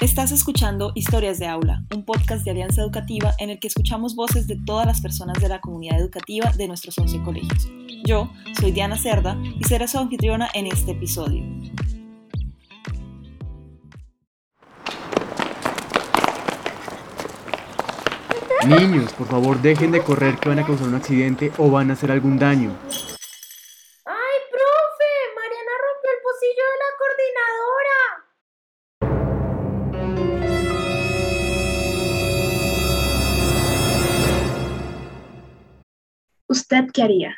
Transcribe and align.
Estás 0.00 0.30
escuchando 0.30 0.92
Historias 0.94 1.40
de 1.40 1.48
Aula, 1.48 1.82
un 1.92 2.04
podcast 2.04 2.44
de 2.44 2.52
Alianza 2.52 2.82
Educativa 2.82 3.34
en 3.40 3.50
el 3.50 3.58
que 3.58 3.66
escuchamos 3.66 4.14
voces 4.14 4.46
de 4.46 4.56
todas 4.64 4.86
las 4.86 5.00
personas 5.00 5.42
de 5.42 5.48
la 5.48 5.60
comunidad 5.60 5.98
educativa 5.98 6.52
de 6.52 6.68
nuestros 6.68 6.96
11 6.98 7.20
colegios. 7.24 7.68
Yo 8.06 8.30
soy 8.60 8.70
Diana 8.70 8.96
Cerda 8.96 9.36
y 9.58 9.64
seré 9.64 9.88
su 9.88 9.98
anfitriona 9.98 10.50
en 10.54 10.68
este 10.68 10.92
episodio. 10.92 11.42
Niños, 18.68 19.12
por 19.14 19.26
favor 19.26 19.60
dejen 19.60 19.90
de 19.90 20.00
correr 20.04 20.38
que 20.38 20.48
van 20.48 20.60
a 20.60 20.64
causar 20.64 20.86
un 20.86 20.94
accidente 20.94 21.50
o 21.58 21.72
van 21.72 21.90
a 21.90 21.94
hacer 21.94 22.12
algún 22.12 22.38
daño. 22.38 22.70
¿Usted 36.48 36.86
qué 36.92 37.02
haría? 37.02 37.36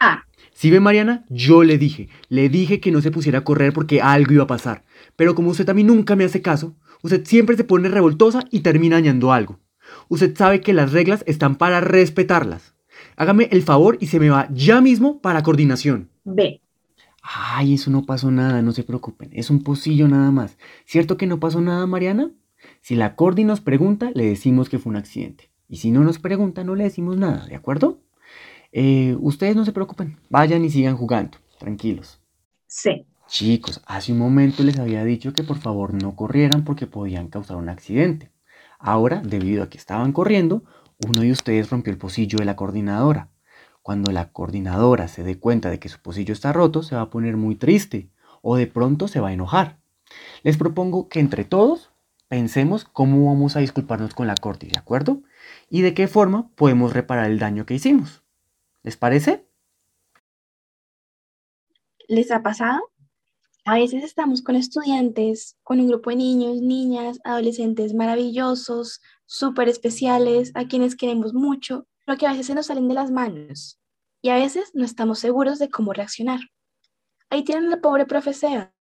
A. 0.00 0.24
¿Sí 0.52 0.70
ve 0.70 0.80
Mariana? 0.80 1.24
Yo 1.28 1.62
le 1.62 1.78
dije, 1.78 2.08
le 2.28 2.48
dije 2.48 2.80
que 2.80 2.90
no 2.90 3.00
se 3.00 3.12
pusiera 3.12 3.38
a 3.38 3.44
correr 3.44 3.72
porque 3.72 4.02
algo 4.02 4.32
iba 4.34 4.44
a 4.44 4.48
pasar. 4.48 4.84
Pero 5.14 5.34
como 5.34 5.50
usted 5.50 5.68
a 5.68 5.74
mí 5.74 5.84
nunca 5.84 6.16
me 6.16 6.24
hace 6.24 6.42
caso, 6.42 6.76
usted 7.02 7.24
siempre 7.24 7.56
se 7.56 7.64
pone 7.64 7.88
revoltosa 7.88 8.44
y 8.50 8.60
termina 8.60 8.96
dañando 8.96 9.32
algo. 9.32 9.60
Usted 10.08 10.36
sabe 10.36 10.60
que 10.60 10.72
las 10.72 10.92
reglas 10.92 11.22
están 11.26 11.56
para 11.56 11.80
respetarlas. 11.80 12.74
Hágame 13.16 13.48
el 13.52 13.62
favor 13.62 13.98
y 14.00 14.08
se 14.08 14.18
me 14.18 14.30
va 14.30 14.48
ya 14.52 14.80
mismo 14.80 15.20
para 15.20 15.42
coordinación. 15.42 16.10
B. 16.24 16.60
Ay, 17.22 17.74
eso 17.74 17.90
no 17.90 18.04
pasó 18.04 18.32
nada, 18.32 18.62
no 18.62 18.72
se 18.72 18.82
preocupen. 18.82 19.30
Es 19.32 19.48
un 19.50 19.62
pocillo 19.62 20.08
nada 20.08 20.32
más. 20.32 20.58
¿Cierto 20.86 21.16
que 21.16 21.26
no 21.26 21.38
pasó 21.38 21.60
nada, 21.60 21.86
Mariana? 21.86 22.32
Si 22.80 22.96
la 22.96 23.14
Cordi 23.14 23.44
nos 23.44 23.60
pregunta, 23.60 24.10
le 24.14 24.26
decimos 24.26 24.68
que 24.68 24.78
fue 24.78 24.90
un 24.90 24.96
accidente. 24.96 25.50
Y 25.70 25.76
si 25.76 25.92
no 25.92 26.02
nos 26.02 26.18
pregunta, 26.18 26.64
no 26.64 26.74
le 26.74 26.82
decimos 26.82 27.16
nada, 27.16 27.46
¿de 27.46 27.54
acuerdo? 27.54 28.00
Eh, 28.72 29.16
ustedes 29.20 29.54
no 29.54 29.64
se 29.64 29.70
preocupen, 29.70 30.18
vayan 30.28 30.64
y 30.64 30.70
sigan 30.70 30.96
jugando, 30.96 31.38
tranquilos. 31.60 32.20
C. 32.66 33.06
Chicos, 33.28 33.80
hace 33.86 34.10
un 34.10 34.18
momento 34.18 34.64
les 34.64 34.80
había 34.80 35.04
dicho 35.04 35.32
que 35.32 35.44
por 35.44 35.58
favor 35.58 35.94
no 35.94 36.16
corrieran 36.16 36.64
porque 36.64 36.88
podían 36.88 37.28
causar 37.28 37.56
un 37.56 37.68
accidente. 37.68 38.32
Ahora, 38.80 39.22
debido 39.24 39.62
a 39.62 39.68
que 39.68 39.78
estaban 39.78 40.12
corriendo, 40.12 40.64
uno 41.06 41.20
de 41.20 41.30
ustedes 41.30 41.70
rompió 41.70 41.92
el 41.92 41.98
pocillo 41.98 42.38
de 42.38 42.46
la 42.46 42.56
coordinadora. 42.56 43.28
Cuando 43.80 44.10
la 44.10 44.32
coordinadora 44.32 45.06
se 45.06 45.22
dé 45.22 45.38
cuenta 45.38 45.70
de 45.70 45.78
que 45.78 45.88
su 45.88 46.00
pocillo 46.00 46.32
está 46.32 46.52
roto, 46.52 46.82
se 46.82 46.96
va 46.96 47.02
a 47.02 47.10
poner 47.10 47.36
muy 47.36 47.54
triste 47.54 48.10
o 48.42 48.56
de 48.56 48.66
pronto 48.66 49.06
se 49.06 49.20
va 49.20 49.28
a 49.28 49.32
enojar. 49.32 49.78
Les 50.42 50.56
propongo 50.56 51.08
que 51.08 51.20
entre 51.20 51.44
todos 51.44 51.92
pensemos 52.26 52.84
cómo 52.84 53.26
vamos 53.26 53.54
a 53.54 53.60
disculparnos 53.60 54.14
con 54.14 54.26
la 54.26 54.34
corte, 54.34 54.66
¿de 54.66 54.78
acuerdo? 54.78 55.22
Y 55.68 55.82
de 55.82 55.94
qué 55.94 56.08
forma 56.08 56.50
podemos 56.54 56.92
reparar 56.92 57.30
el 57.30 57.38
daño 57.38 57.66
que 57.66 57.74
hicimos. 57.74 58.22
¿Les 58.82 58.96
parece? 58.96 59.46
¿Les 62.08 62.30
ha 62.30 62.42
pasado? 62.42 62.80
A 63.64 63.74
veces 63.74 64.02
estamos 64.02 64.42
con 64.42 64.56
estudiantes, 64.56 65.56
con 65.62 65.80
un 65.80 65.88
grupo 65.88 66.10
de 66.10 66.16
niños, 66.16 66.60
niñas, 66.60 67.20
adolescentes 67.24 67.94
maravillosos, 67.94 69.00
súper 69.26 69.68
especiales, 69.68 70.50
a 70.54 70.66
quienes 70.66 70.96
queremos 70.96 71.34
mucho, 71.34 71.86
pero 72.04 72.18
que 72.18 72.26
a 72.26 72.30
veces 72.30 72.46
se 72.46 72.54
nos 72.54 72.66
salen 72.66 72.88
de 72.88 72.94
las 72.94 73.10
manos 73.10 73.80
y 74.22 74.30
a 74.30 74.34
veces 74.34 74.70
no 74.74 74.84
estamos 74.84 75.18
seguros 75.18 75.58
de 75.58 75.70
cómo 75.70 75.92
reaccionar. 75.92 76.40
Ahí 77.30 77.44
tienen 77.44 77.72
al 77.72 77.80
pobre 77.80 78.06
profe 78.06 78.34
Sebas, 78.34 78.72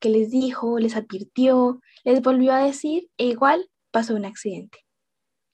que 0.00 0.08
les 0.08 0.30
dijo, 0.30 0.78
les 0.78 0.96
advirtió, 0.96 1.80
les 2.02 2.20
volvió 2.22 2.52
a 2.52 2.64
decir 2.64 3.08
e 3.16 3.26
igual 3.26 3.70
pasó 3.90 4.14
un 4.14 4.24
accidente. 4.24 4.83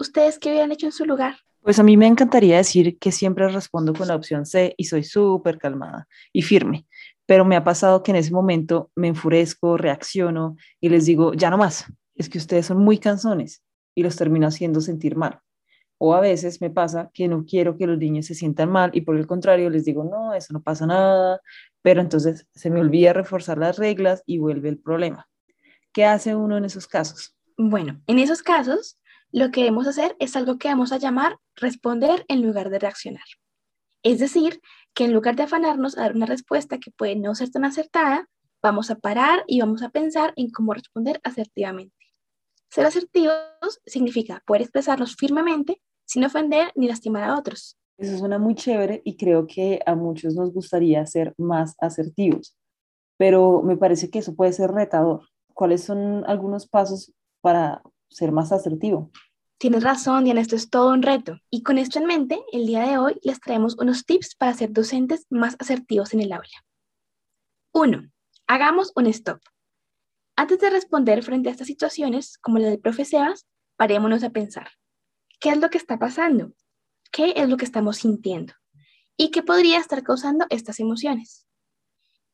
¿Ustedes 0.00 0.38
qué 0.38 0.48
hubieran 0.48 0.72
hecho 0.72 0.86
en 0.86 0.92
su 0.92 1.04
lugar? 1.04 1.36
Pues 1.60 1.78
a 1.78 1.82
mí 1.82 1.98
me 1.98 2.06
encantaría 2.06 2.56
decir 2.56 2.98
que 2.98 3.12
siempre 3.12 3.46
respondo 3.48 3.92
con 3.92 4.08
la 4.08 4.16
opción 4.16 4.46
C 4.46 4.74
y 4.78 4.84
soy 4.84 5.04
súper 5.04 5.58
calmada 5.58 6.08
y 6.32 6.40
firme, 6.40 6.86
pero 7.26 7.44
me 7.44 7.54
ha 7.54 7.64
pasado 7.64 8.02
que 8.02 8.12
en 8.12 8.16
ese 8.16 8.32
momento 8.32 8.90
me 8.96 9.08
enfurezco, 9.08 9.76
reacciono 9.76 10.56
y 10.80 10.88
les 10.88 11.04
digo, 11.04 11.34
ya 11.34 11.50
no 11.50 11.58
más, 11.58 11.84
es 12.14 12.30
que 12.30 12.38
ustedes 12.38 12.64
son 12.64 12.78
muy 12.78 12.96
canzones 12.96 13.62
y 13.94 14.02
los 14.02 14.16
termino 14.16 14.46
haciendo 14.46 14.80
sentir 14.80 15.16
mal. 15.16 15.40
O 15.98 16.14
a 16.14 16.20
veces 16.20 16.62
me 16.62 16.70
pasa 16.70 17.10
que 17.12 17.28
no 17.28 17.44
quiero 17.44 17.76
que 17.76 17.86
los 17.86 17.98
niños 17.98 18.24
se 18.24 18.34
sientan 18.34 18.70
mal 18.70 18.90
y 18.94 19.02
por 19.02 19.18
el 19.18 19.26
contrario 19.26 19.68
les 19.68 19.84
digo, 19.84 20.02
no, 20.02 20.32
eso 20.32 20.54
no 20.54 20.62
pasa 20.62 20.86
nada, 20.86 21.42
pero 21.82 22.00
entonces 22.00 22.46
se 22.54 22.70
me 22.70 22.80
olvida 22.80 23.12
reforzar 23.12 23.58
las 23.58 23.76
reglas 23.76 24.22
y 24.24 24.38
vuelve 24.38 24.70
el 24.70 24.78
problema. 24.78 25.28
¿Qué 25.92 26.06
hace 26.06 26.34
uno 26.34 26.56
en 26.56 26.64
esos 26.64 26.86
casos? 26.86 27.36
Bueno, 27.58 28.00
en 28.06 28.18
esos 28.18 28.42
casos, 28.42 28.98
lo 29.32 29.50
que 29.50 29.60
debemos 29.60 29.86
hacer 29.86 30.16
es 30.18 30.36
algo 30.36 30.58
que 30.58 30.68
vamos 30.68 30.92
a 30.92 30.98
llamar 30.98 31.38
responder 31.56 32.24
en 32.28 32.42
lugar 32.42 32.70
de 32.70 32.78
reaccionar. 32.78 33.24
Es 34.02 34.18
decir, 34.18 34.60
que 34.94 35.04
en 35.04 35.12
lugar 35.12 35.36
de 35.36 35.44
afanarnos 35.44 35.96
a 35.96 36.02
dar 36.02 36.16
una 36.16 36.26
respuesta 36.26 36.78
que 36.78 36.90
puede 36.90 37.16
no 37.16 37.34
ser 37.34 37.50
tan 37.50 37.64
acertada, 37.64 38.28
vamos 38.62 38.90
a 38.90 38.96
parar 38.96 39.44
y 39.46 39.60
vamos 39.60 39.82
a 39.82 39.90
pensar 39.90 40.32
en 40.36 40.50
cómo 40.50 40.74
responder 40.74 41.20
asertivamente. 41.22 41.94
Ser 42.70 42.86
asertivos 42.86 43.34
significa 43.84 44.42
poder 44.46 44.62
expresarnos 44.62 45.16
firmemente 45.16 45.80
sin 46.04 46.24
ofender 46.24 46.72
ni 46.74 46.88
lastimar 46.88 47.24
a 47.24 47.38
otros. 47.38 47.76
Eso 47.98 48.16
suena 48.16 48.38
muy 48.38 48.54
chévere 48.54 49.02
y 49.04 49.16
creo 49.16 49.46
que 49.46 49.80
a 49.84 49.94
muchos 49.94 50.34
nos 50.34 50.52
gustaría 50.52 51.04
ser 51.06 51.34
más 51.36 51.74
asertivos, 51.78 52.56
pero 53.18 53.62
me 53.62 53.76
parece 53.76 54.10
que 54.10 54.20
eso 54.20 54.34
puede 54.34 54.52
ser 54.52 54.70
retador. 54.70 55.28
¿Cuáles 55.52 55.84
son 55.84 56.24
algunos 56.26 56.66
pasos 56.66 57.12
para 57.42 57.82
ser 58.10 58.32
más 58.32 58.52
asertivo? 58.52 59.10
Tienes 59.58 59.82
razón, 59.82 60.24
Diana, 60.24 60.40
esto 60.40 60.56
es 60.56 60.70
todo 60.70 60.90
un 60.92 61.02
reto. 61.02 61.38
Y 61.50 61.62
con 61.62 61.78
esto 61.78 61.98
en 61.98 62.06
mente, 62.06 62.42
el 62.52 62.66
día 62.66 62.82
de 62.82 62.98
hoy 62.98 63.20
les 63.22 63.40
traemos 63.40 63.76
unos 63.78 64.06
tips 64.06 64.34
para 64.34 64.54
ser 64.54 64.72
docentes 64.72 65.26
más 65.30 65.56
asertivos 65.58 66.14
en 66.14 66.20
el 66.20 66.32
aula. 66.32 66.64
1. 67.72 68.10
Hagamos 68.46 68.92
un 68.96 69.06
stop. 69.06 69.40
Antes 70.34 70.58
de 70.60 70.70
responder 70.70 71.22
frente 71.22 71.50
a 71.50 71.52
estas 71.52 71.66
situaciones, 71.66 72.38
como 72.38 72.58
la 72.58 72.68
del 72.68 72.80
profe 72.80 73.04
Sebas, 73.04 73.46
parémonos 73.76 74.24
a 74.24 74.30
pensar. 74.30 74.70
¿Qué 75.38 75.50
es 75.50 75.58
lo 75.58 75.68
que 75.68 75.78
está 75.78 75.98
pasando? 75.98 76.52
¿Qué 77.12 77.34
es 77.36 77.48
lo 77.48 77.56
que 77.56 77.64
estamos 77.64 77.98
sintiendo? 77.98 78.54
¿Y 79.16 79.30
qué 79.30 79.42
podría 79.42 79.78
estar 79.78 80.02
causando 80.02 80.46
estas 80.48 80.80
emociones? 80.80 81.46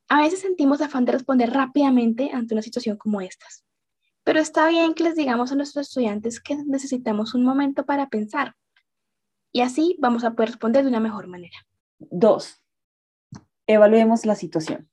A 0.09 0.21
veces 0.21 0.41
sentimos 0.41 0.81
afán 0.81 1.05
de 1.05 1.13
responder 1.13 1.51
rápidamente 1.51 2.31
ante 2.33 2.55
una 2.55 2.63
situación 2.63 2.97
como 2.97 3.21
estas. 3.21 3.65
Pero 4.27 4.41
está 4.41 4.67
bien 4.67 4.95
que 4.95 5.05
les 5.05 5.15
digamos 5.15 5.53
a 5.53 5.55
nuestros 5.55 5.87
estudiantes 5.87 6.41
que 6.41 6.57
necesitamos 6.57 7.33
un 7.35 7.45
momento 7.45 7.87
para 7.87 8.09
pensar. 8.09 8.57
Y 9.53 9.61
así 9.61 9.97
vamos 10.01 10.25
a 10.25 10.33
poder 10.33 10.49
responder 10.49 10.83
de 10.83 10.89
una 10.89 10.99
mejor 10.99 11.29
manera. 11.29 11.57
Dos, 12.01 12.61
evaluemos 13.69 14.27
la 14.27 14.35
situación. 14.35 14.91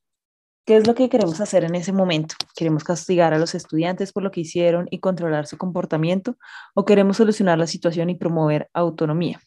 ¿Qué 0.68 0.78
es 0.78 0.86
lo 0.86 0.94
que 0.94 1.10
queremos 1.10 1.42
hacer 1.42 1.64
en 1.64 1.74
ese 1.74 1.92
momento? 1.92 2.36
¿Queremos 2.56 2.84
castigar 2.84 3.34
a 3.34 3.40
los 3.40 3.56
estudiantes 3.56 4.14
por 4.14 4.22
lo 4.22 4.30
que 4.30 4.42
hicieron 4.42 4.88
y 4.92 5.00
controlar 5.00 5.48
su 5.48 5.58
comportamiento? 5.58 6.38
¿O 6.76 6.86
queremos 6.86 7.18
solucionar 7.18 7.58
la 7.58 7.66
situación 7.66 8.12
y 8.12 8.16
promover 8.16 8.70
autonomía? 8.72 9.42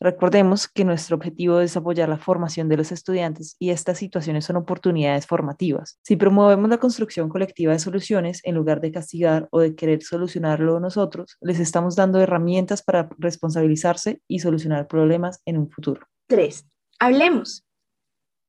Recordemos 0.00 0.68
que 0.68 0.84
nuestro 0.84 1.16
objetivo 1.16 1.58
es 1.58 1.76
apoyar 1.76 2.08
la 2.08 2.18
formación 2.18 2.68
de 2.68 2.76
los 2.76 2.92
estudiantes 2.92 3.56
y 3.58 3.70
estas 3.70 3.98
situaciones 3.98 4.44
son 4.44 4.54
oportunidades 4.54 5.26
formativas. 5.26 5.98
Si 6.04 6.14
promovemos 6.14 6.70
la 6.70 6.78
construcción 6.78 7.28
colectiva 7.28 7.72
de 7.72 7.80
soluciones 7.80 8.40
en 8.44 8.54
lugar 8.54 8.80
de 8.80 8.92
castigar 8.92 9.48
o 9.50 9.58
de 9.58 9.74
querer 9.74 10.04
solucionarlo 10.04 10.78
nosotros, 10.78 11.36
les 11.40 11.58
estamos 11.58 11.96
dando 11.96 12.20
herramientas 12.20 12.80
para 12.82 13.08
responsabilizarse 13.18 14.22
y 14.28 14.38
solucionar 14.38 14.86
problemas 14.86 15.42
en 15.44 15.58
un 15.58 15.68
futuro. 15.68 16.06
3. 16.28 16.64
Hablemos. 17.00 17.64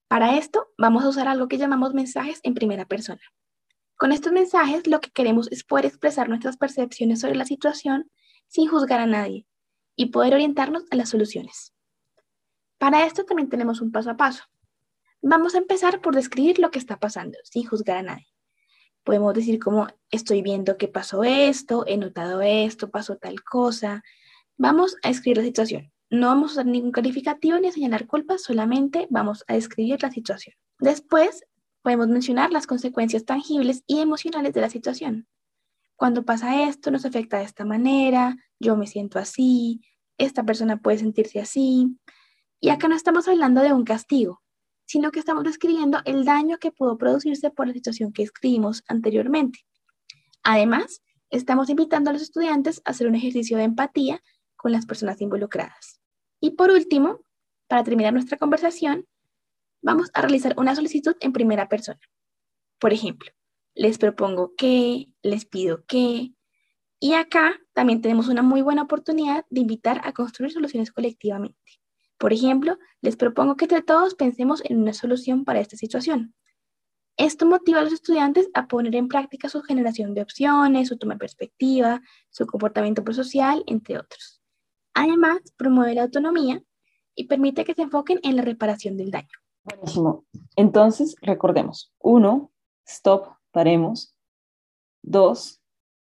Para 0.08 0.38
esto 0.38 0.68
vamos 0.78 1.04
a 1.04 1.09
usar 1.09 1.28
algo 1.28 1.48
que 1.48 1.58
llamamos 1.58 1.96
mensajes 1.96 2.40
en 2.44 2.54
primera 2.54 2.86
persona. 2.86 3.22
Con 3.98 4.12
estos 4.12 4.32
mensajes 4.32 4.85
lo 4.85 5.02
que 5.02 5.09
queremos 5.09 5.52
es 5.52 5.64
poder 5.64 5.88
expresar 5.88 6.29
nuestras 6.29 6.58
percepciones 6.58 7.22
sobre 7.22 7.35
la 7.35 7.46
situación 7.46 8.08
sin 8.47 8.68
juzgar 8.68 9.00
a 9.00 9.08
nadie 9.08 9.47
y 9.99 10.05
poder 10.05 10.34
orientarnos 10.34 10.85
a 10.91 10.96
las 10.96 11.09
soluciones. 11.09 11.73
Para 12.78 13.05
esto 13.05 13.25
también 13.25 13.49
tenemos 13.49 13.81
un 13.81 13.91
paso 13.91 14.09
a 14.09 14.16
paso. 14.16 14.46
Vamos 15.22 15.55
a 15.55 15.57
empezar 15.57 15.99
por 15.99 16.16
describir 16.16 16.57
lo 16.57 16.72
que 16.72 16.79
está 16.79 17.01
pasando, 17.01 17.37
sin 17.43 17.67
juzgar 17.67 17.97
a 17.97 18.03
nadie. 18.03 18.28
Podemos 19.03 19.34
decir 19.34 19.59
como 19.59 19.87
estoy 20.09 20.41
viendo 20.41 20.78
que 20.78 20.87
pasó 20.87 21.25
esto, 21.25 21.84
he 21.85 21.97
notado 21.97 22.41
esto, 22.41 22.90
pasó 22.90 23.17
tal 23.17 23.43
cosa. 23.43 24.01
Vamos 24.55 24.96
a 25.03 25.09
escribir 25.09 25.40
la 25.40 25.43
situación. 25.43 25.91
No 26.09 26.28
vamos 26.28 26.51
a 26.51 26.53
usar 26.53 26.67
ningún 26.67 26.93
calificativo 26.93 27.59
ni 27.59 27.67
a 27.67 27.73
señalar 27.73 28.07
culpas, 28.07 28.41
solamente 28.41 29.05
vamos 29.09 29.43
a 29.49 29.55
describir 29.55 30.01
la 30.01 30.11
situación. 30.11 30.55
Después 30.79 31.43
podemos 31.81 32.07
mencionar 32.07 32.53
las 32.53 32.67
consecuencias 32.67 33.25
tangibles 33.25 33.84
y 33.85 33.99
emocionales 33.99 34.53
de 34.53 34.61
la 34.61 34.69
situación. 34.69 35.28
Cuando 35.99 36.23
pasa 36.23 36.63
esto, 36.63 36.91
nos 36.91 37.03
afecta 37.03 37.40
de 37.40 37.43
esta 37.43 37.66
manera, 37.66 38.37
yo 38.57 38.78
me 38.78 38.87
siento 38.87 39.19
así, 39.19 39.81
esta 40.17 40.46
persona 40.46 40.78
puede 40.78 40.99
sentirse 40.99 41.41
así. 41.41 41.99
Y 42.61 42.69
acá 42.69 42.87
no 42.87 42.96
estamos 42.96 43.28
hablando 43.28 43.59
de 43.59 43.73
un 43.73 43.84
castigo, 43.84 44.41
sino 44.85 45.11
que 45.11 45.19
estamos 45.19 45.43
describiendo 45.43 45.99
el 46.05 46.23
daño 46.23 46.57
que 46.57 46.72
pudo 46.72 46.97
producirse 46.97 47.51
por 47.51 47.67
la 47.67 47.73
situación 47.73 48.13
que 48.13 48.23
escribimos 48.23 48.81
anteriormente. 48.87 49.59
Además, 50.41 51.01
estamos 51.31 51.69
invitando 51.69 52.11
a 52.11 52.13
los 52.13 52.22
estudiantes 52.22 52.81
a 52.85 52.91
hacer 52.91 53.05
un 53.05 53.16
ejercicio 53.16 53.57
de 53.57 53.63
empatía 53.66 54.22
con 54.55 54.72
las 54.72 54.85
personas 54.85 55.19
involucradas. 55.19 55.99
Y 56.40 56.51
por 56.51 56.72
último, 56.72 57.19
para 57.67 57.84
terminar 57.84 58.13
nuestra 58.13 58.37
conversación, 58.37 59.05
vamos 59.81 60.11
a 60.13 60.22
realizar 60.22 60.53
una 60.55 60.75
solicitud 60.75 61.17
en 61.19 61.34
primera 61.34 61.67
persona. 61.67 61.99
Por 62.79 62.93
ejemplo, 62.93 63.29
les 63.79 63.97
propongo 63.97 64.55
que, 64.58 65.08
les 65.23 65.46
pido 65.46 65.85
que, 65.85 66.34
y 66.99 67.14
acá 67.14 67.53
también 67.72 68.02
tenemos 68.02 68.28
una 68.28 68.41
muy 68.41 68.61
buena 68.61 68.81
oportunidad 68.81 69.46
de 69.49 69.61
invitar 69.61 70.02
a 70.03 70.11
construir 70.11 70.52
soluciones 70.52 70.91
colectivamente. 70.91 71.79
Por 72.17 72.34
ejemplo, 72.34 72.78
les 72.99 73.16
propongo 73.16 73.55
que 73.55 73.66
entre 73.66 73.81
todos 73.81 74.16
pensemos 74.16 74.61
en 74.66 74.81
una 74.81 74.91
solución 74.91 75.46
para 75.46 75.61
esta 75.61 75.78
situación. 75.78 76.35
Esto 77.16 77.46
motiva 77.46 77.79
a 77.79 77.84
los 77.84 77.93
estudiantes 77.93 78.49
a 78.53 78.67
poner 78.67 78.96
en 78.96 79.08
práctica 79.08 79.47
su 79.47 79.61
generación 79.61 80.14
de 80.14 80.23
opciones, 80.23 80.90
su 80.90 80.97
toma 80.97 81.14
de 81.14 81.20
perspectiva, 81.20 82.02
su 82.29 82.46
comportamiento 82.47 83.05
prosocial, 83.05 83.64
entre 83.66 83.97
otros. 83.97 84.41
Además, 84.93 85.40
promueve 85.55 85.96
la 85.96 86.03
autonomía 86.03 86.61
y 87.16 87.28
permite 87.28 87.64
que 87.64 87.75
se 87.75 87.84
enfoquen 87.84 88.20
en 88.23 88.35
la 88.35 88.41
reparación 88.41 88.97
del 88.97 89.09
daño. 89.09 89.40
Buenísimo. 89.64 90.25
Entonces, 90.58 91.16
recordemos. 91.22 91.93
Uno, 91.99 92.52
stop, 92.85 93.39
paremos. 93.51 94.16
Dos, 95.01 95.61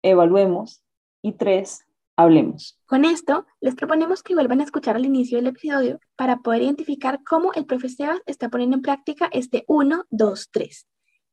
evaluemos. 0.02 0.82
Y 1.22 1.32
tres, 1.32 1.86
hablemos. 2.16 2.78
Con 2.86 3.04
esto, 3.04 3.46
les 3.60 3.74
proponemos 3.74 4.22
que 4.22 4.34
vuelvan 4.34 4.60
a 4.60 4.64
escuchar 4.64 4.96
al 4.96 5.06
inicio 5.06 5.38
del 5.38 5.48
episodio 5.48 6.00
para 6.16 6.38
poder 6.38 6.62
identificar 6.62 7.20
cómo 7.24 7.52
el 7.54 7.66
profe 7.66 7.88
Sebas 7.88 8.20
está 8.26 8.48
poniendo 8.48 8.76
en 8.76 8.82
práctica 8.82 9.28
este 9.32 9.64
1, 9.66 10.04
2, 10.10 10.48
3. 10.52 10.86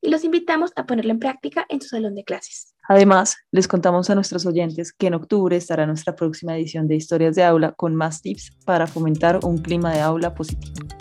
Y 0.04 0.10
los 0.10 0.24
invitamos 0.24 0.72
a 0.74 0.86
ponerlo 0.86 1.12
en 1.12 1.20
práctica 1.20 1.64
en 1.68 1.80
su 1.80 1.88
salón 1.88 2.14
de 2.14 2.24
clases. 2.24 2.74
Además, 2.88 3.36
les 3.52 3.68
contamos 3.68 4.10
a 4.10 4.16
nuestros 4.16 4.44
oyentes 4.46 4.92
que 4.92 5.06
en 5.06 5.14
octubre 5.14 5.56
estará 5.56 5.86
nuestra 5.86 6.16
próxima 6.16 6.56
edición 6.56 6.88
de 6.88 6.96
Historias 6.96 7.36
de 7.36 7.44
Aula 7.44 7.72
con 7.72 7.94
más 7.94 8.20
tips 8.20 8.50
para 8.64 8.88
fomentar 8.88 9.38
un 9.44 9.58
clima 9.58 9.92
de 9.92 10.00
aula 10.00 10.34
positivo. 10.34 10.91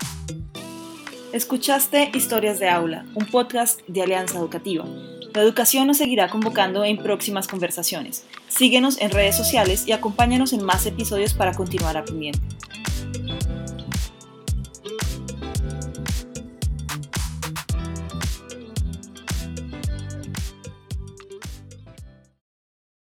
Escuchaste 1.34 2.12
Historias 2.14 2.60
de 2.60 2.68
Aula, 2.68 3.06
un 3.16 3.26
podcast 3.26 3.80
de 3.88 4.02
Alianza 4.02 4.38
Educativa. 4.38 4.84
La 5.34 5.42
educación 5.42 5.88
nos 5.88 5.98
seguirá 5.98 6.28
convocando 6.28 6.84
en 6.84 6.98
próximas 6.98 7.48
conversaciones. 7.48 8.26
Síguenos 8.50 9.00
en 9.00 9.12
redes 9.12 9.38
sociales 9.38 9.88
y 9.88 9.94
acompáñanos 9.94 10.52
en 10.52 10.62
más 10.66 10.86
episodios 10.86 11.34
para 11.34 11.54
continuar 11.54 11.96
aprendiendo. 11.96 12.42